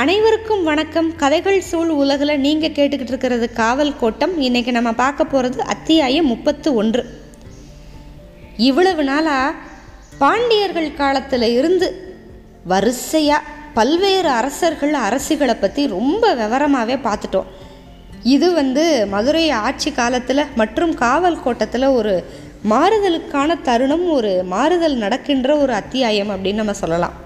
[0.00, 1.16] அனைவருக்கும் வணக்கம்.
[1.16, 4.32] கதைகள் சூழ் உலகில் நீங்கள் கேட்டுக்கிட்டு இருக்கிறது காவல் கோட்டம்.
[4.42, 7.02] இன்றைக்கி நம்ம பார்க்க போகிறது அத்தியாயம் முப்பத்து ஒன்று.
[8.56, 9.54] இவ்வளவு நாளாக
[10.18, 11.88] பாண்டியர்கள் காலத்தில் இருந்து
[12.72, 17.50] வரிசையாக பல்வேறு அரசர்கள் அரசிகளை பற்றி ரொம்ப விவரமாகவே பார்த்துட்டோம்.
[18.22, 22.14] இது வந்து மதுரை ஆட்சி காலத்தில் மற்றும் காவல் கோட்டத்தில் ஒரு
[22.72, 27.16] மாறுதலுக்கான தருணம் ஒரு மாறுதல் நடக்கின்ற ஒரு அத்தியாயம் அப்படின்னு நம்ம சொல்லலாம்.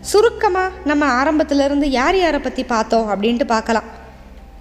[0.00, 3.84] சுருக்கமாக நம்ம ஆரம்பத்திலேருந்து யார் யாரை பற்றி பார்த்தோம் அப்படின்ட்டு பார்க்கலாம்.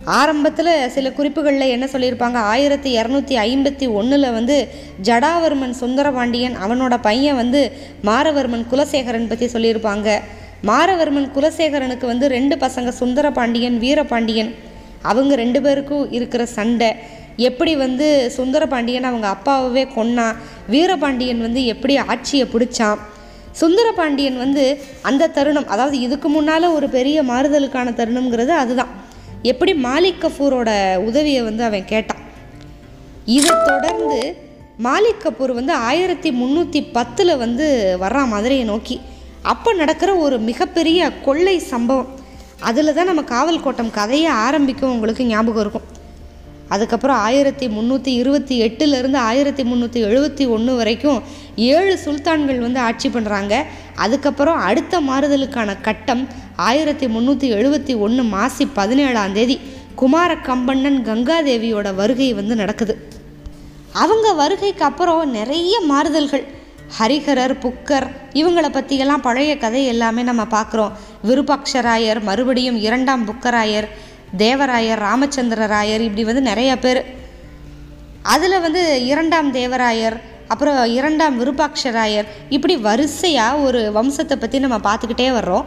[0.05, 2.35] ஆரம்பத்தில் சில குறிப்புகளில் என்ன சொல்லியிருப்பாங்க?
[2.35, 4.67] ஆயிரத்தி இரநூத்தி ஐம்பத்தி ஒன்றில் வந்து
[5.03, 7.71] ஜடாவர்மன் சுந்தரபாண்டியன் அவனோட பையன் வந்து
[8.03, 10.21] மாரவர்மன் குலசேகரன் பற்றி சொல்லியிருப்பாங்க.
[10.63, 14.55] மாரவர்மன் குலசேகரனுக்கு வந்து ரெண்டு பசங்க சுந்தரபாண்டியன் வீரபாண்டியன்.
[15.01, 16.91] அவங்க ரெண்டு பேருக்கும் இருக்கிற சண்டை.
[17.35, 20.35] எப்படி வந்து சுந்தரபாண்டியன் அவங்க அப்பாவவே கொன்னான்?
[20.67, 22.97] வீரபாண்டியன் வந்து எப்படி ஆட்சியை பிடிச்சான்?
[23.59, 24.63] சுந்தரபாண்டியன் வந்து
[25.09, 28.93] அந்த தருணம் அதாவது இதுக்கு முன்னால் ஒரு பெரிய மாறுதலுக்கான தருணம்ங்கிறது அதுதான்.
[29.51, 30.69] எப்படி மாலிக் கஃபூரோட
[31.09, 32.21] உதவியை வந்து அவன் கேட்டான்.
[33.37, 34.19] இதை தொடர்ந்து
[34.85, 37.67] மாலிக் கபூர் வந்து ஆயிரத்தி முந்நூற்றி பத்தில் வந்து
[38.01, 38.95] வர்றான் மதுரையை நோக்கி.
[39.53, 42.09] அப்போ நடக்கிற ஒரு மிகப்பெரிய கொள்ளை சம்பவம்.
[42.69, 45.87] அதில் தான் நம்ம காவல் கோட்டம் கதையை ஆரம்பிக்கும் உங்களுக்கு ஞாபகம் இருக்கும்.
[46.69, 51.19] அதுக்கப்புறம் ஆயிரத்தி முந்நூற்றி இருபத்தி எட்டுலேருந்து ஆயிரத்தி முந்நூற்றி எழுபத்தி ஒன்று வரைக்கும்
[51.55, 53.53] ஏழு சுல்தான்கள் வந்து ஆட்சி பண்ணுறாங்க
[53.95, 59.57] அதுக்கப்புறம் அடுத்த மாறுதலுக்கான கட்டம் ஆயிரத்தி முந்நூற்றி எழுபத்தி ஒன்று மாசி பதினேழாம் தேதி
[59.95, 62.95] குமார கம்பண்ணன் கங்காதேவியோட வருகை வந்து நடக்குது.
[63.91, 66.45] அவங்க வருகைக்கு அப்புறம் நிறைய மாறுதல்கள்.
[66.99, 70.93] ஹரிஹரர் புக்கர் இவங்களை பற்றியெல்லாம் பழைய கதை எல்லாமே நம்ம பார்க்குறோம்.
[71.27, 73.87] விருபாக்ஷராயர் மறுபடியும் இரண்டாம் புக்கராயர்
[74.35, 77.01] தேவராயர் ராமச்சந்திர ராயர் இப்படி வந்து நிறைய பேர்.
[78.21, 85.65] அதில் வந்து இரண்டாம் தேவராயர் அப்புறம் இரண்டாம் விருபாக்ஷராயர் இப்படி வரிசையாக ஒரு வம்சத்தை பற்றி நம்ம பார்த்துக்கிட்டே வர்றோம்.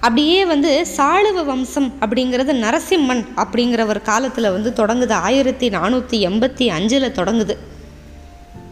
[0.00, 5.12] அப்படியே வந்து சாளுவ வம்சம் அப்படிங்கிறது நரசிம்மன் அப்படிங்கிற ஒரு காலத்தில் வந்து தொடங்குது.
[5.12, 7.56] ஆயிரத்தி நானூற்றி எண்பத்தி அஞ்சில் தொடங்குது.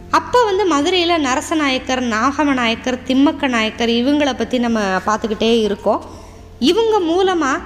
[0.09, 6.03] அப்போ வந்து மதுரையில் நரசநாயக்கர் நாகமநாயக்கர் திம்மக்க நாயக்கர் இவங்களை பற்றி நம்ம பார்த்துக்கிட்டே இருக்கோம்.
[6.59, 7.61] இவங்க மூலமாக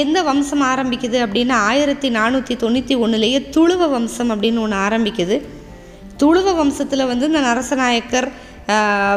[0.00, 5.36] எந்த வம்சம் ஆரம்பிக்குது அப்படின்னா ஆயிரத்தி நானூற்றி தொண்ணூற்றி ஒன்றுலேயே துளுவ வம்சம் அப்படின்னு ஒன்று ஆரம்பிக்குது.
[6.22, 8.28] துளுவ வம்சத்தில் வந்து இந்த நரசநாயக்கர்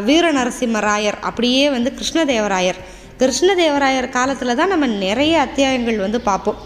[0.07, 2.79] வீர நரசிம்மராயர் அப்படியே வந்து கிருஷ்ணதேவராயர்.
[3.21, 6.57] கிருஷ்ணதேவராயர் காலத்தில் தான் நம்ம நிறைய அத்தியாயங்கள் வந்து பார்ப்போம்.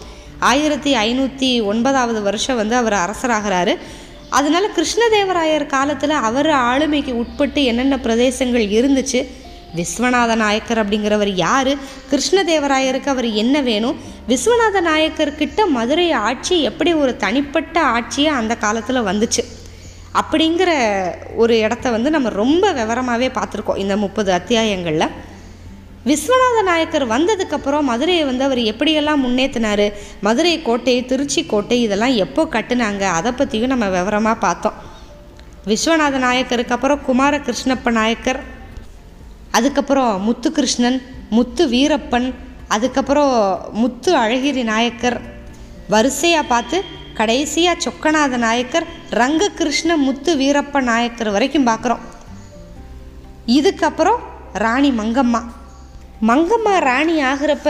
[0.50, 3.74] ஆயிரத்தி ஐநூற்றி ஒன்பதாவது வருஷம் வந்து அவர் அரசராகிறாரு.
[4.38, 9.20] அதனால கிருஷ்ணதேவராயர் காலத்தில் அவர் ஆளுமைக்கு உட்பட்டு என்னென்ன பிரதேசங்கள் இருந்துச்சு
[9.76, 11.70] விஸ்வநாத நாயக்கர் அப்படிங்கிறவர் யார்?
[12.10, 13.96] கிருஷ்ணதேவராயருக்கு அவர் என்ன வேணும்?
[14.28, 19.44] விஸ்வநாத நாயக்கர்கிட்ட மதுரை ஆட்சி எப்படி ஒரு தனிப்பட்ட ஆட்சியாக அந்த காலத்தில் வந்துச்சு?
[20.20, 20.70] அப்படிங்கிற
[21.36, 25.08] ஒரு இடத்த வந்து நம்ம ரொம்ப விவரமாகவே பார்த்துருக்கோம் இந்த முப்பது அத்தியாயங்களில்.
[26.06, 33.00] விஸ்வநாத நாயக்கர் வந்ததுக்கப்புறம் மதுரையை வந்து அவர் எப்படியெல்லாம் முன்னேற்றினார் மதுரை கோட்டை திருச்சி கோட்டை இதெல்லாம் எப்போ கட்டுனாங்க?
[33.00, 34.74] அதை பற்றியும் நம்ம விவரமாக பார்த்தோம்.
[35.66, 38.51] விஸ்வநாத நாயக்கருக்கு அப்புறம் குமார கிருஷ்ணப்ப நாயக்கர்
[39.56, 40.98] அதுக்கப்புறம் முத்துகிருஷ்ணன்
[41.36, 42.28] முத்து வீரப்பன்
[42.74, 43.32] அதுக்கப்புறம்
[43.80, 45.18] முத்து அழகிரி நாயக்கர்.
[45.92, 46.76] வரிசையாக பார்த்து
[47.18, 48.86] கடைசியாக சொக்கநாத நாயக்கர்
[49.20, 52.02] ரங்ககிருஷ்ண முத்து வீரப்ப நாயக்கர் வரைக்கும் பார்க்குறோம்.
[53.58, 54.20] இதுக்கப்புறம்
[54.64, 55.42] ராணி மங்கம்மா.
[56.30, 57.68] மங்கம்மா ராணி ஆகிறப்ப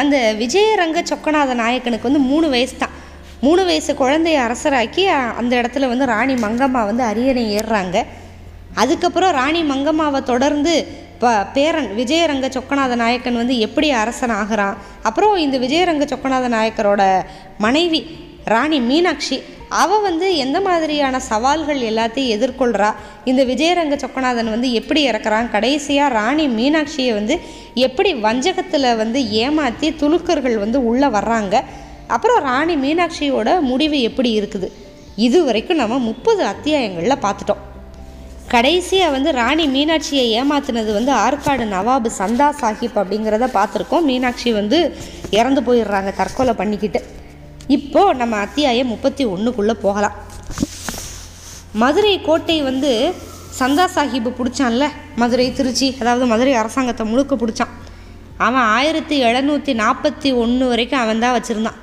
[0.00, 2.96] அந்த விஜயரங்க சொக்கநாத நாயக்கனுக்கு வந்து மூணு வயசு தான்.
[3.46, 5.04] மூணு வயசு குழந்தைய அரசராக்கி
[5.40, 7.98] அந்த இடத்துல வந்து ராணி மங்கம்மா வந்து அரியணை ஏறுறாங்க.
[8.82, 10.74] அதுக்கப்புறம் ராணி மங்கம்மாவை தொடர்ந்து
[11.22, 14.76] ப பேரன் விஜயரங்க சொக்கநாத நாயக்கன் வந்து எப்படி அரசன் ஆகிறான்?
[15.02, 17.02] அப்புறம் இந்த விஜயரங்க சொக்கநாத நாயக்கரோட
[17.64, 18.00] மனைவி
[18.52, 19.36] ராணி மீனாட்சி
[19.82, 22.90] அவள் வந்து எந்த மாதிரியான சவால்கள் எல்லாத்தையும் எதிர்கொள்கிறா
[23.30, 25.50] இந்த விஜயரங்க சொக்கநாதன் வந்து எப்படி இறக்குறான்?
[25.50, 27.36] கடைசியாக ராணி மீனாட்சியை வந்து
[27.86, 31.56] எப்படி வஞ்சகத்தில் வந்து ஏமாற்றி துலுக்கர்கள் வந்து உள்ளே வர்றாங்க?
[32.06, 34.70] அப்புறம் ராணி மீனாட்சியோட முடிவு எப்படி இருக்குது?
[35.16, 37.64] இது வரைக்கும் நம்ம முப்பது அத்தியாயங்களில் பார்த்துட்டோம்.
[38.52, 44.02] கடைசியாக வந்து ராணி மீனாட்சியை ஏமாத்தினது வந்து ஆற்காடு நவாபு சந்தா சாஹிப் அப்படிங்கிறத பார்த்துருக்கோம்.
[44.02, 44.96] மீனாட்சி வந்து
[45.30, 47.00] இறந்து போயிடுறாங்க தற்கொலை பண்ணிக்கிட்டு.
[47.66, 50.16] இப்போது நம்ம அத்தியாயம் முப்பத்தி ஒன்றுக்குள்ளே போகலாம்.
[51.72, 53.14] மதுரை கோட்டை வந்து
[53.58, 54.86] சந்தா சாஹிப் பிடிச்சான்ல?
[55.16, 57.74] மதுரை திருச்சி அதாவது மதுரை அரசாங்கத்தை முழுக்க பிடிச்சான்.
[58.38, 61.78] அவன் ஆயிரத்தி எழுநூற்றி நாற்பத்தி ஒன்று வரைக்கும் அவன் தான் வச்சுருந்தான்.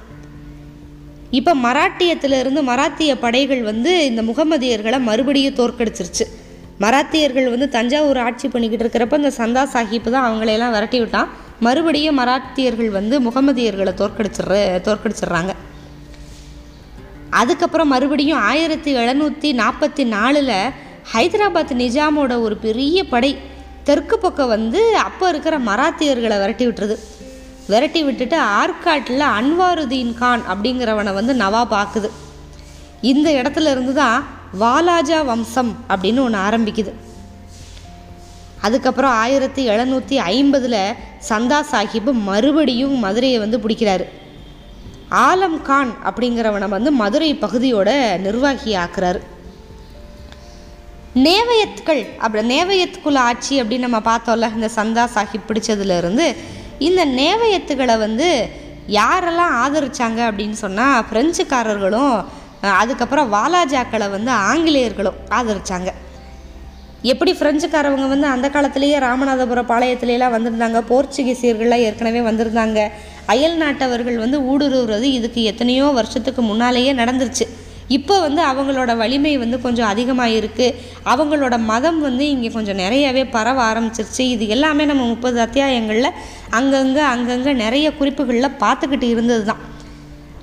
[1.32, 6.28] இப்போ மராட்டியத்திலிருந்து மராத்திய படைகள் வந்து இந்த முகமதியர்களை மறுபடியும் தோற்கடிச்சிருச்சு.
[6.80, 11.30] மராத்தியர்கள் வந்து தஞ்சாவூர் ஆட்சி பண்ணிக்கிட்டு இருக்கிறப்ப இந்த சந்தா சாஹிப் தான் அவங்களையெல்லாம் விரட்டி விட்டான்.
[11.60, 14.58] மறுபடியும் மராத்தியர்கள் வந்து முகமதியர்களை தோற்கடிச்சிடுற
[14.88, 15.54] தோற்கடிச்சிடுறாங்க
[17.30, 20.54] அதுக்கப்புறம் மறுபடியும் ஆயிரத்தி எழுநூற்றி நாற்பத்தி நாலில்
[21.14, 23.32] ஹைதராபாத் நிஜாமோட ஒரு பெரிய படை
[23.84, 26.96] தெற்கு பக்கம் வந்து அப்போ இருக்கிற மராத்தியர்களை விரட்டி விட்டுருது.
[27.68, 32.10] விரட்டி விட்டுட்டு ஆற்காட்டில் அன்வாருதீன் கான் அப்படிங்கிறவனை வந்து நவாப் ஆக்குது.
[33.02, 34.20] இந்த இடத்துல இருந்து தான்
[34.60, 36.94] வாலாஜா வம்சம் அப்படின்னு ஒன்று ஆரம்பிக்குது.
[38.62, 40.94] அதுக்கப்புறம் ஆயிரத்தி எழுநூற்றி ஐம்பதில்
[41.30, 44.06] சந்தா சாஹிப் மறுபடியும் மதுரையை வந்து பிடிக்கிறாரு.
[45.12, 49.20] ஆலம் கான் அப்படிங்கிறவனை வந்து மதுரை பகுதியோட நிர்வாகி ஆக்குறாரு.
[51.16, 56.36] நேவயத்கள் அப்படி நேவயத்துக்குள் ஆட்சி அப்படின்னு நம்ம பார்த்தோம்ல இந்த சந்தா சாஹிப் பிடிச்சதுலேருந்து
[56.80, 58.50] இந்த நேவயத்துகளை வந்து
[58.88, 62.26] யாரெல்லாம் ஆதரிச்சாங்க அப்படின்னு சொன்னால் பிரெஞ்சுக்காரர்களும்
[62.62, 65.92] அதுக்கப்புறம் வாலாஜாக்களை வந்து ஆங்கிலேயர்களும் ஆதரித்தாங்க
[67.04, 72.90] எப்படி பிரெஞ்சுக்காரவங்க வந்து அந்த காலத்திலேயே ராமநாதபுரம் பாளையத்திலலாம் வந்திருந்தாங்க போர்ச்சுகீசியர்கள்லாம் ஏற்கனவே வந்திருந்தாங்க
[73.26, 77.46] அயல் நாட்டவர்கள் வந்து ஊடுருவுறது இதுக்கு எத்தனையோ வருஷத்துக்கு முன்னாலேயே நடந்துருச்சு.
[77.88, 80.76] இப்போ வந்து அவங்களோட வலிமை வந்து கொஞ்சம் அதிகமாக இருக்குது
[81.06, 84.20] அவங்களோட மதம் வந்து இங்கே கொஞ்சம் நிறையவே பரவ ஆரம்பிச்சிருச்சு.
[84.20, 86.12] இது எல்லாமே நம்ம முப்பது அத்தியாயங்களில்
[86.50, 89.64] அங்கங்கே அங்கங்கே நிறைய குறிப்புகளில் பார்த்துக்கிட்டு இருந்தது தான்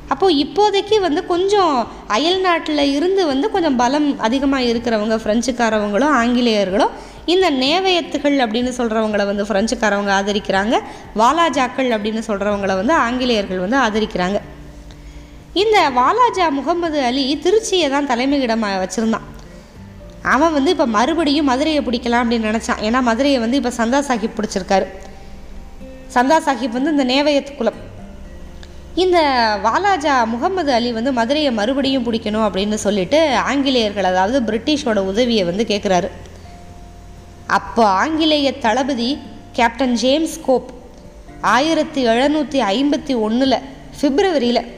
[0.09, 6.91] அப்போது இப்போதைக்கு வந்து கொஞ்சம் அயல் நாட்டில் இருந்து வந்து கொஞ்சம் பலம் அதிகமாக இருக்கிறவங்க ஃப்ரெஞ்சுக்காரவங்களும் ஆங்கிலேயர்களும்
[7.27, 10.81] இந்த நேவயத்துகள் அப்படின்னு சொல்கிறவங்கள வந்து ஃப்ரெஞ்சுக்காரவங்க ஆதரிக்கிறாங்க.
[11.17, 14.41] வாலாஜாக்கள் அப்படின்னு சொல்கிறவங்கள வந்து ஆங்கிலேயர்கள் வந்து ஆதரிக்கிறாங்க.
[15.53, 19.27] இந்த வாலாஜா முகமது அலி திருச்சியை தான் தலைமையிடமாக வச்சுருந்தான்.
[20.23, 22.83] அவன் வந்து இப்போ மறுபடியும் மதுரையை பிடிக்கலாம் அப்படின்னு நினச்சான்.
[22.83, 24.87] ஏன்னா மதுரையை வந்து இப்போ சந்தா சாஹிப் பிடிச்சிருக்காரு.
[26.15, 27.93] சந்தா சாஹிப் வந்து இந்த நேவயத்து குலம்
[28.95, 29.19] இந்த
[29.65, 36.11] வாலாஜா முகமது அலி வந்து மதுரையை மறுபடியும் பிடிக்கணும் அப்படின்னு சொல்லிட்டு ஆங்கிலேயர்கள் அதாவது பிரிட்டிஷோட உதவியை வந்து கேட்குறாரு
[37.47, 39.19] அப்போ ஆங்கிலேய தளபதி
[39.53, 40.71] கேப்டன் ஜேம்ஸ் கோப்
[41.41, 43.59] ஆயிரத்தி எழுநூற்றி ஐம்பத்தி ஒன்றில்
[44.01, 44.73] பிப்ரவரியில்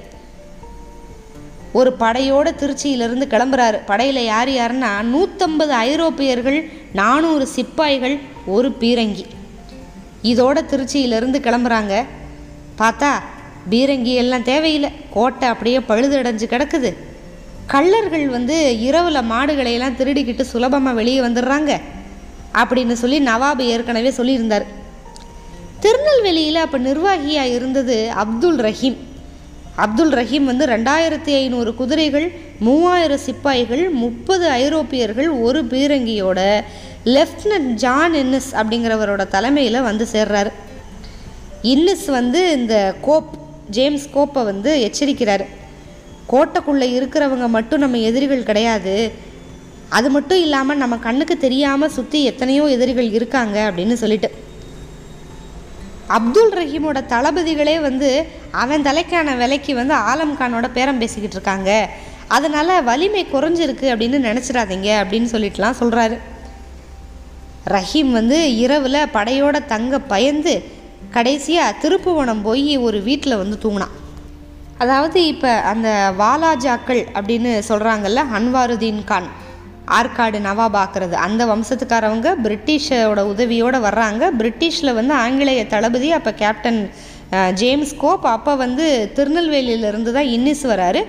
[1.73, 3.81] ஒரு படையோட திருச்சியிலிருந்து கிளம்புறாரு.
[3.87, 9.25] படையில் யார் யாருன்னா நூற்றம்பது ஐரோப்பியர்கள் நானூறு சிப்பாய்கள் ஒரு பீரங்கி.
[10.23, 12.05] இதோட திருச்சியிலிருந்து கிளம்புறாங்க.
[12.79, 13.11] பார்த்தா
[13.69, 14.91] பீரங்கி எல்லாம் தேவையில்லை.
[15.11, 16.97] கோட்டை அப்படியே பழுதடைஞ்சு கிடக்குது.
[17.73, 21.81] கள்ளர்கள் வந்து இரவில் மாடுகளையெல்லாம் திருடிக்கிட்டு சுலபமாக வெளியே வந்துடுறாங்க.
[22.55, 24.65] அப்படின்னு சொல்லி நவாபு ஏற்கனவே சொல்லியிருந்தார்.
[25.81, 28.97] திருநெல்வேலியில் அப்போ நிர்வாகியாக இருந்தது அப்துல் ரஹீம்.
[29.77, 36.63] அப்துல் ரஹீம் வந்து ரெண்டாயிரத்தி ஐநூறு குதிரைகள் மூவாயிரம் சிப்பாய்கள் முப்பது ஐரோப்பியர்கள் ஒரு பீரங்கியோட
[37.05, 40.53] லெஃப்டினன்ட் ஜான் இன்னிஸ் அப்படிங்கிறவரோட தலைமையில் வந்து சேர்றாரு.
[41.63, 45.45] இன்னிஸ் வந்து இந்த கோப் ஜேம்ஸ் கோப்பை வந்து எச்சரிக்கிறார்.
[46.33, 48.95] கோட்டைக்குள்ளே இருக்கிறவங்க மட்டும் நம்ம எதிரிகள் கிடையாது.
[49.89, 54.31] அது மட்டும் இல்லாமல் நம்ம கண்ணுக்கு தெரியாமல் சுற்றி எத்தனையோ எதிரிகள் இருக்காங்க அப்படின்னு சொல்லிட்டு.
[56.17, 58.11] அப்துல் ரஹீமோட தளபதிகளே வந்து
[58.63, 61.71] அவன் தலைக்கான விலைக்கு வந்து ஆலம்கானோட பேரம் பேசிக்கிட்டு இருக்காங்க.
[62.37, 66.17] அதனால் வலிமை குறைஞ்சிருக்கு அப்படின்னு நினச்சிடாதீங்க அப்படின்னு சொல்லிட்டுலாம் சொல்கிறாரு
[67.75, 70.55] ரஹீம் வந்து இரவில் படையோட தங்க பயந்து
[71.15, 73.95] கடைசியாக திருப்புவனம் போய் ஒரு வீட்டில் வந்து தூங்கினான்.
[74.83, 75.89] அதாவது இப்போ அந்த
[76.21, 79.29] வாலாஜாக்கள் அப்படின்னு சொல்கிறாங்கல்ல அன்வாருதீன் கான்
[79.99, 84.23] ஆற்காடு நவாபாக்குறது அந்த வம்சத்துக்காரவங்க பிரிட்டிஷோட உதவியோடு வர்றாங்க.
[84.41, 86.81] பிரிட்டிஷில் வந்து ஆங்கிலேய தளபதி அப்போ கேப்டன்
[87.61, 88.85] ஜேம்ஸ் கோப் அப்போ வந்து
[89.17, 91.03] திருநெல்வேலியிலேருந்து தான் இன்னிஸ் வராரு.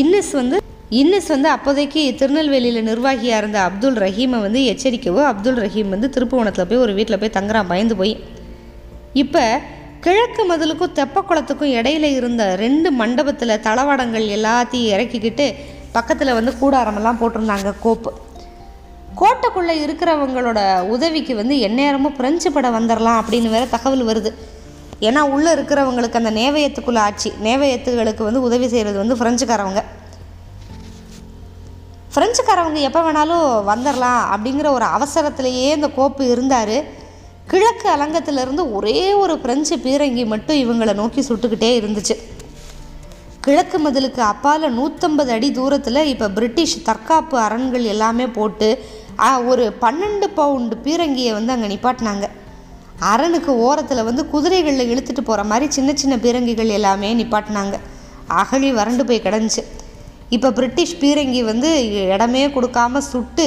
[0.00, 0.56] இன்னிஸ் வந்து
[1.00, 6.84] இன்னிஸ் வந்து அப்போதைக்கு திருநெல்வேலியில் நிர்வாகியாக இருந்த அப்துல் ரஹீமை வந்து எச்சரிக்கவோ அப்துல் ரஹீம் வந்து திருப்புவனத்தில் போய்
[6.86, 8.14] ஒரு வீட்டில் போய் தங்குறான் பயந்து போய்.
[9.12, 9.60] இப்போ
[10.00, 15.46] கிழக்கு மதிலுக்கும் தெப்பக்குளத்துக்கும் இடையில இருந்த ரெண்டு மண்டபத்தில் தளவாடங்கள் எல்லாத்தையும் இறக்கிக்கிட்டு
[15.92, 18.10] பக்கத்தில் வந்து கூடாரமெல்லாம் போட்டிருந்தாங்க கோப்பு.
[19.20, 24.30] கோட்டைக்குள்ளே இருக்கிறவங்களோட உதவிக்கு வந்து எந்நேரமும் பிரெஞ்சு படம் வந்துடலாம் அப்படின்னு வேற தகவல் வருது.
[25.00, 29.82] ஏன்னா உள்ளே இருக்கிறவங்களுக்கு அந்த நேவயத்துக்குள்ள ஆட்சி நேவயத்துகளுக்கு வந்து உதவி செய்கிறது வந்து ஃப்ரெஞ்சுக்காரவங்க
[32.14, 36.98] ஃப்ரெஞ்சுக்காரவங்க எப்போ வேணாலும் வந்துடலாம் அப்படிங்கிற ஒரு அவசரத்திலேயே இந்த கோப்பு இருந்தார்.
[37.50, 42.14] கிழக்கு அலங்கத்திலிருந்து ஒரே ஒரு பிரெஞ்சு பீரங்கி மட்டும் இவங்களை நோக்கி சுட்டுக்கிட்டே இருந்துச்சு.
[43.44, 48.68] கிழக்கு மதிலுக்கு அப்பால் நூற்றம்பது அடி தூரத்தில் இப்போ பிரிட்டிஷ் தற்காப்பு அரண்கள் எல்லாமே போட்டு
[49.52, 52.26] ஒரு பன்னெண்டு பவுண்டு பீரங்கியை வந்து அங்கே நிப்பாட்டினாங்க.
[53.14, 57.76] அரணுக்கு ஓரத்தில் வந்து குதிரைகளில் இழுத்துட்டு போகிற மாதிரி சின்ன சின்ன பீரங்கிகள் எல்லாமே நிப்பாட்டினாங்க.
[58.40, 59.64] அகழி வறண்டு போய் கிடந்துச்சு.
[60.36, 61.70] இப்போ பிரிட்டிஷ் பீரங்கி வந்து
[62.14, 63.46] இடமே கொடுக்காம சுட்டு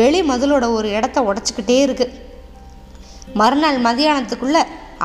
[0.00, 2.22] வெளி மதிலோட ஒரு இடத்த உடச்சிக்கிட்டே இருக்குது
[3.40, 4.62] மறுநாள் மதியானத்துக்குள்ளே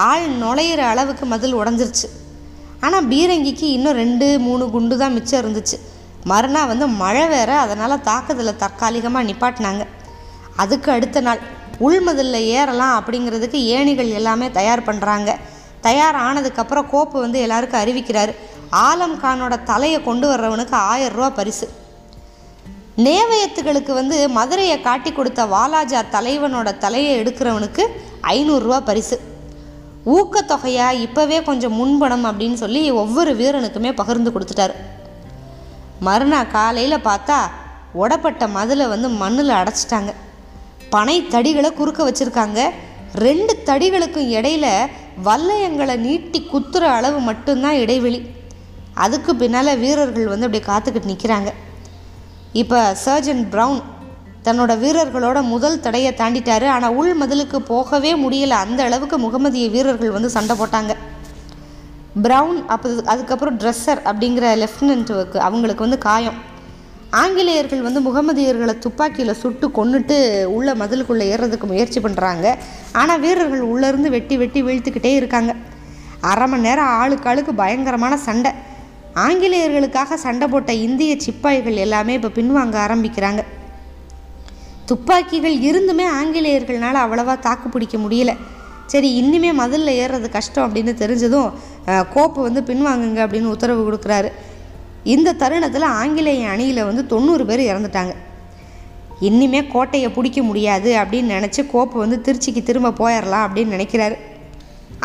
[0.07, 2.07] ஆள் நுழையிற அளவுக்கு மதில் உடஞ்சிருச்சு.
[2.86, 5.77] ஆனால் பீரங்கிக்கு இன்னும் ரெண்டு மூணு குண்டு தான் மிச்சம் இருந்துச்சு.
[6.31, 9.83] மறுநாள் வந்து மழை வேற அதனால் தாக்குதலில் தற்காலிகமாக நிப்பாட்டினாங்க.
[10.63, 11.41] அதுக்கு அடுத்த நாள்
[11.88, 15.29] உள்மதிலில் ஏறலாம் அப்படிங்கிறதுக்கு ஏணிகள் எல்லாமே தயார் பண்ணுறாங்க
[15.88, 18.33] தயார் ஆனதுக்கப்புறம் கோப்பு வந்து எல்லாருக்கும் அறிவிக்கிறாரு.
[18.88, 21.67] ஆலம் கானோட தலையை கொண்டு வர்றவனுக்கு ஆயிரம் ரூபா பரிசு.
[23.06, 27.84] நேவயத்துகளுக்கு வந்து மதுரையை காட்டி கொடுத்த வாலாஜா தலைவனோட தலையை எடுக்கிறவனுக்கு
[28.34, 29.18] ஐநூறுரூவா பரிசு.
[30.15, 34.75] ஊக்கத்தொகையாக இப்போவே கொஞ்சம் முன்பணம் அப்படின்னு சொல்லி ஒவ்வொரு வீரனுக்குமே பகிர்ந்து கொடுத்துட்டாரு.
[36.08, 37.38] மறுநாள் காலையில் பார்த்தா
[38.01, 40.12] உடப்பட்ட மதிலை வந்து மண்ணில் அடைச்சிட்டாங்க.
[40.89, 42.60] பனை தடிகளை குறுக்க வச்சுருக்காங்க.
[43.25, 44.68] ரெண்டு தடிகளுக்கும் இடையில
[45.27, 48.22] வல்லையங்களை நீட்டி குத்துற அளவு மட்டும்தான் இடைவெளி.
[49.06, 51.50] அதுக்கு பின்னால் வீரர்கள் வந்து அப்படியே காத்துக்கிட்டு நிற்கிறாங்க
[52.62, 53.82] இப்போ சர்ஜன் ப்ரவுன்
[54.46, 56.68] தன்னோட வீரர்களோட முதல் தடையை தாண்டிட்டாரு.
[56.75, 58.53] ஆனால் உள் மதிலுக்கு போகவே முடியல.
[58.65, 60.94] அந்த அளவுக்கு முகமதிய வீரர்கள் வந்து சண்டை போட்டாங்க.
[62.25, 66.39] ப்ரவுன் அப்போ அதுக்கப்புறம் ட்ரெஸ்ஸர் அப்படிங்கிற லெஃப்டினன்ட்டுக்கு அவங்களுக்கு வந்து காயம்.
[67.22, 70.18] ஆங்கிலேயர்கள் வந்து முகமதியர்களை துப்பாக்கியில் சுட்டு கொண்டுட்டு
[70.56, 72.56] உள்ள மதிலுக்குள்ளே ஏறுறதுக்கு முயற்சி பண்ணுறாங்க
[73.01, 75.53] ஆனால் வீரர்கள் உள்ளேருந்து வெட்டி வெட்டி வீழ்த்துக்கிட்டே இருக்காங்க.
[76.32, 78.51] அரை மணி நேரம் ஆளுக்கு ஆளுக்கு பயங்கரமான சண்டை.
[79.16, 83.44] ஆங்கிலேயர்களுக்காக சண்டை போட்ட இந்திய சிப்பாய்கள் எல்லாமே இப்போ பின்வாங்க ஆரம்பிக்கிறாங்க.
[84.86, 88.38] துப்பாக்கிகள் இருந்துமே ஆங்கிலேயர்களால் அவ்வளவா தாக்கு பிடிக்க முடியல.
[88.86, 91.51] சரி இன்னுமே மதிலில் ஏறுறது கஷ்டம் அப்படின்னு தெரிஞ்சதும்
[91.86, 94.30] கோப்பை கோப்பு வந்து பின்வாங்குங்க அப்படின்னு உத்தரவு கொடுக்குறாரு.
[95.04, 98.13] இந்த தருணத்தில் ஆங்கிலேய அணியில் வந்து தொண்ணூறு பேர் இறந்துட்டாங்க.
[99.22, 104.18] இன்னிமே கோட்டையை பிடிக்க முடியாது அப்படின்னு நினச்சி கோப்பு வந்து திருச்சிக்கு திரும்ப போயிடலாம் அப்படின்னு நினைக்கிறாரு.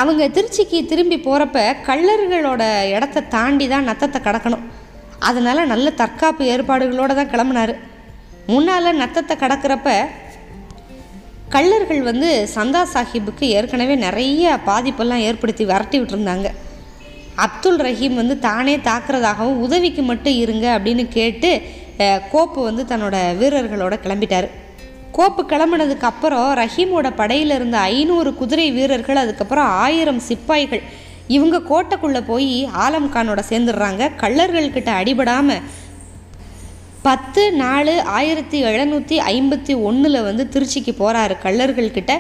[0.01, 2.63] அவங்க திருச்சிக்கு திரும்பி போகிறப்ப கள்ளர்களோட
[2.97, 4.65] இடத்த தாண்டி தான் நத்தத்தை கடக்கணும்.
[5.29, 7.75] அதனால் நல்ல தற்காப்பு ஏற்பாடுகளோடு தான் கிளம்புனார்.
[8.53, 9.91] முன்னால் நத்தத்தை கடக்கிறப்ப
[11.55, 16.49] கள்ளர்கள் வந்து சந்தா சாஹிப்புக்கு ஏற்கனவே நிறைய பாதிப்பெல்லாம் ஏற்படுத்தி விரட்டி விட்டுருந்தாங்க.
[17.45, 21.51] அப்துல் ரஹீம் வந்து தானே தாக்குறதாகவும் உதவிக்கு மட்டும் இருங்க அப்படின்னு கேட்டு
[22.33, 24.49] கோப்பு வந்து தன்னோட வீரர்களோட கிளம்பிட்டார்.
[25.17, 30.83] கோப்பு கிளம்புனதுக்கு அப்புறம் ரஹீமோட படையில் இருந்த ஐநூறு குதிரை வீரர்கள் அதுக்கப்புறம் ஆயிரம் சிப்பாய்கள்
[31.29, 34.11] இவங்க கோட்டைக்குள்ளே போய் ஆலம் கானோட சேர்ந்துடுறாங்க.
[34.21, 35.63] கள்ளர்கள்கிட்ட அடிபடாமல்
[37.03, 42.13] பத்து நாலு ஆயிரத்தி எழுநூற்றி ஐம்பத்தி ஒன்றில் வந்து திருச்சிக்கு போகிறாரு கள்ளர்கள்கிட்ட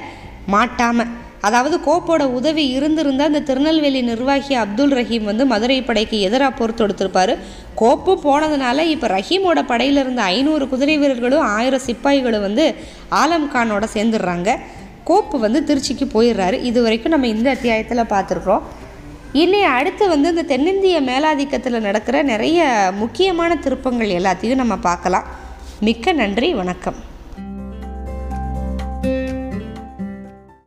[0.47, 1.13] மாட்டாமல்
[1.47, 7.33] அதாவது கோப்போட உதவி இருந்திருந்தால் இந்த திருநெல்வேலி நிர்வாகி அப்துல் ரஹீம் வந்து மதுரை படைக்கு எதிராக போர் தொடுத்திருப்பார்.
[7.81, 12.75] கோப்பு போனதுனால இப்போ ரஹீமோட படையில் இருந்த ஐநூறு குதிரை வீரர்களும் ஆயிரம் சிப்பாய்களும் வந்து
[13.23, 14.51] ஆலம் கானோட சேர்ந்துடுறாங்க.
[15.11, 16.59] கோப்பு வந்து திருச்சிக்கு போயிடுறாரு.
[16.71, 18.67] இது வரைக்கும் நம்ம இந்த அத்தியாயத்தில் பார்த்துருக்குறோம்.
[19.43, 22.69] இனி அடுத்து வந்து இந்த தென்னிந்திய மேலாதிக்கத்தில் நடக்கிற நிறைய
[23.03, 25.27] முக்கியமான திருப்பங்கள் எல்லாத்தையும் நம்ம பார்க்கலாம்.
[25.81, 27.01] மிக்க நன்றி வணக்கம்.